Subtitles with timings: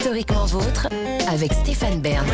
[0.00, 0.88] Historiquement vôtre
[1.28, 2.24] avec Stéphane Bern.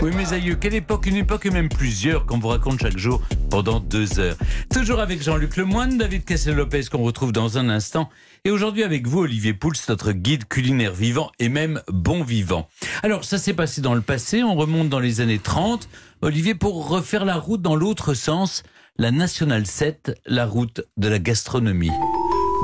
[0.00, 3.20] Oui, mes aïeux, quelle époque Une époque et même plusieurs qu'on vous raconte chaque jour
[3.50, 4.38] pendant deux heures.
[4.72, 8.08] Toujours avec Jean-Luc Lemoyne, David Kessel-Lopez qu'on retrouve dans un instant.
[8.46, 12.66] Et aujourd'hui avec vous, Olivier Pouls, notre guide culinaire vivant et même bon vivant.
[13.02, 15.86] Alors, ça s'est passé dans le passé, on remonte dans les années 30.
[16.22, 18.62] Olivier, pour refaire la route dans l'autre sens,
[18.96, 21.92] la Nationale 7, la route de la gastronomie.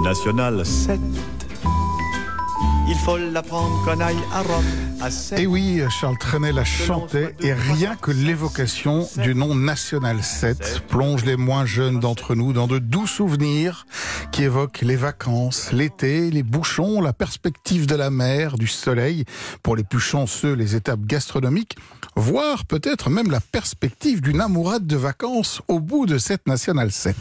[0.02, 0.98] National 7.
[2.91, 4.64] Il faut l'apprendre qu'on aille à Rome.
[5.00, 5.39] À 7.
[5.39, 11.25] Et oui, Charles Trenet la chantait et rien que l'évocation du nom National 7 plonge
[11.25, 13.86] les moins jeunes d'entre nous dans de doux souvenirs
[14.32, 19.25] qui évoquent les vacances, l'été, les bouchons, la perspective de la mer, du soleil,
[19.63, 21.77] pour les plus chanceux, les étapes gastronomiques,
[22.16, 27.14] voire peut-être même la perspective d'une amourade de vacances au bout de cette National 7.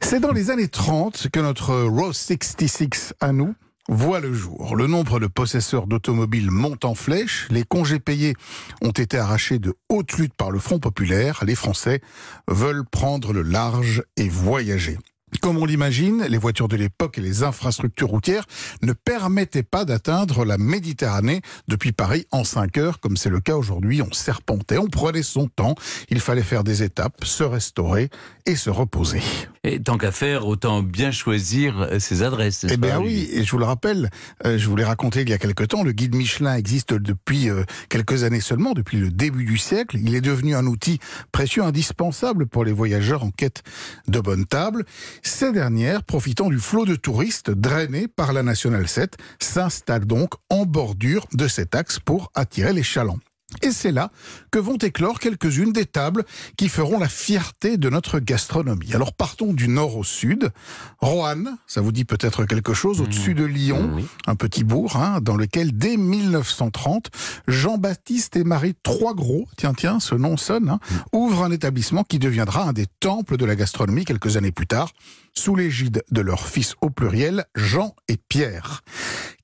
[0.00, 3.52] C'est dans les années 30 que notre Rose 66 à nous
[3.88, 4.76] voit le jour.
[4.76, 8.34] Le nombre de possesseurs d'automobiles monte en flèche, les congés payés
[8.82, 12.00] ont été arrachés de haute lutte par le Front populaire, les Français
[12.48, 14.98] veulent prendre le large et voyager.
[15.42, 18.46] Comme on l'imagine, les voitures de l'époque et les infrastructures routières
[18.82, 23.56] ne permettaient pas d'atteindre la Méditerranée depuis Paris en 5 heures, comme c'est le cas
[23.56, 24.02] aujourd'hui.
[24.02, 25.74] On serpentait, on prenait son temps,
[26.10, 28.08] il fallait faire des étapes, se restaurer
[28.46, 29.20] et se reposer.
[29.68, 32.64] Et tant qu'à faire, autant bien choisir euh, ses adresses.
[32.70, 34.10] Eh bien oui, et je vous le rappelle,
[34.44, 37.50] euh, je vous l'ai raconté il y a quelque temps, le guide Michelin existe depuis
[37.50, 39.96] euh, quelques années seulement, depuis le début du siècle.
[40.00, 41.00] Il est devenu un outil
[41.32, 43.64] précieux, indispensable pour les voyageurs en quête
[44.06, 44.84] de bonnes tables.
[45.24, 50.64] Ces dernières, profitant du flot de touristes drainés par la Nationale 7, s'installent donc en
[50.64, 53.18] bordure de cet axe pour attirer les chalands.
[53.62, 54.10] Et c'est là
[54.50, 56.24] que vont éclore quelques-unes des tables
[56.56, 58.94] qui feront la fierté de notre gastronomie.
[58.94, 60.50] Alors partons du nord au sud.
[60.98, 65.36] Roanne, ça vous dit peut-être quelque chose, au-dessus de Lyon, un petit bourg hein, dans
[65.36, 67.10] lequel dès 1930,
[67.48, 70.80] Jean-Baptiste et Marie Trois-Gros, tiens tiens, ce nom sonne, hein,
[71.12, 74.90] ouvrent un établissement qui deviendra un des temples de la gastronomie quelques années plus tard,
[75.38, 78.82] sous l'égide de leur fils au pluriel, Jean et Pierre.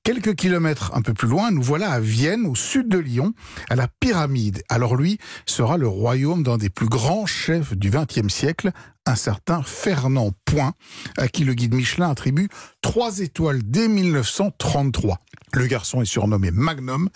[0.03, 3.33] Quelques kilomètres un peu plus loin, nous voilà à Vienne, au sud de Lyon,
[3.69, 4.63] à la Pyramide.
[4.67, 8.71] Alors lui sera le royaume d'un des plus grands chefs du XXe siècle,
[9.05, 10.31] un certain Fernand
[11.17, 12.49] À qui le guide Michelin attribue
[12.81, 15.19] trois étoiles dès 1933.
[15.55, 17.09] Le garçon est surnommé Magnum,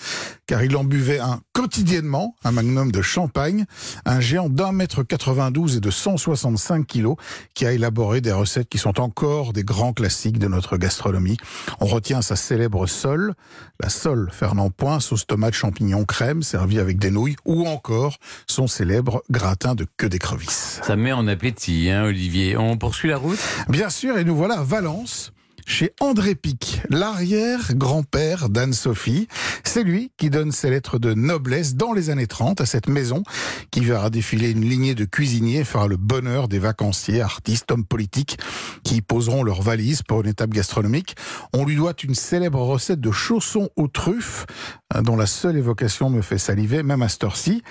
[0.46, 3.66] car il en buvait un quotidiennement, un magnum de champagne,
[4.06, 7.16] un géant d'un mètre 92 et de 165 kilos,
[7.56, 11.38] qui a élaboré des recettes qui sont encore des grands classiques de notre gastronomie.
[11.80, 13.34] On retient sa célèbre sole,
[13.82, 18.68] la sole Fernand Point, sauce tomate champignon crème, servie avec des nouilles, ou encore son
[18.68, 20.80] célèbre gratin de queue d'écrevisse.
[20.84, 22.56] Ça met en appétit, hein, Olivier.
[22.56, 23.27] On poursuit la route
[23.70, 25.32] Bien sûr, et nous voilà à Valence.
[25.70, 29.28] Chez André Pic, l'arrière-grand-père d'Anne-Sophie.
[29.66, 33.24] C'est lui qui donne ses lettres de noblesse dans les années 30 à cette maison
[33.70, 37.84] qui verra défiler une lignée de cuisiniers et fera le bonheur des vacanciers, artistes, hommes
[37.84, 38.40] politiques
[38.84, 41.18] qui poseront leurs valises pour une étape gastronomique.
[41.54, 44.46] On lui doit une célèbre recette de chaussons aux truffes
[44.94, 47.62] hein, dont la seule évocation me fait saliver, même à cette heure-ci.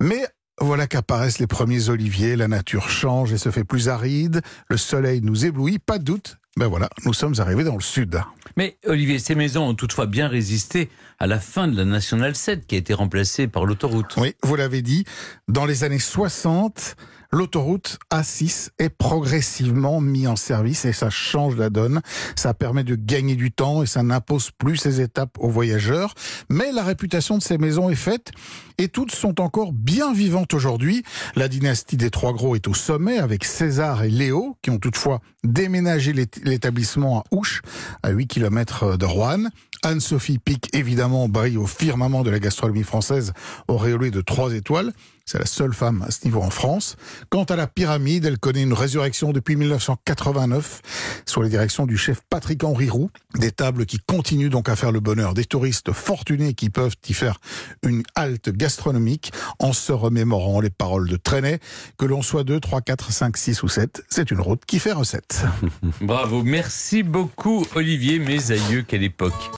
[0.00, 0.24] Mais
[0.60, 5.20] voilà qu'apparaissent les premiers oliviers, la nature change et se fait plus aride, le soleil
[5.22, 6.36] nous éblouit, pas de doute.
[6.56, 8.20] Ben voilà, nous sommes arrivés dans le sud.
[8.56, 12.66] Mais Olivier, ces maisons ont toutefois bien résisté à la fin de la Nationale 7
[12.66, 14.14] qui a été remplacée par l'autoroute.
[14.16, 15.04] Oui, vous l'avez dit,
[15.48, 16.96] dans les années 60,
[17.32, 22.00] l'autoroute A6 est progressivement mis en service et ça change la donne.
[22.36, 26.14] Ça permet de gagner du temps et ça n'impose plus ces étapes aux voyageurs.
[26.48, 28.32] Mais la réputation de ces maisons est faite
[28.78, 31.02] et toutes sont encore bien vivantes aujourd'hui.
[31.36, 35.20] La dynastie des Trois Gros est au sommet avec César et Léo qui ont toutefois
[35.44, 37.62] déménagé l'établissement à Ouche,
[38.02, 39.50] à 8 km de Roanne.
[39.82, 43.32] Anne-Sophie Pic, évidemment, brille au firmament de la gastronomie française,
[43.68, 44.92] auréolée de trois étoiles.
[45.30, 46.96] C'est la seule femme à ce niveau en France.
[47.28, 50.82] Quant à la pyramide, elle connaît une résurrection depuis 1989,
[51.24, 53.10] sous la direction du chef Patrick-Henri Roux.
[53.36, 57.12] Des tables qui continuent donc à faire le bonheur des touristes fortunés qui peuvent y
[57.12, 57.38] faire
[57.84, 61.60] une halte gastronomique en se remémorant les paroles de Trenet.
[61.96, 64.90] Que l'on soit 2, 3, 4, 5, 6 ou 7, c'est une route qui fait
[64.90, 65.44] recette.
[66.00, 69.48] Bravo, merci beaucoup Olivier, mes aïeux, quelle époque.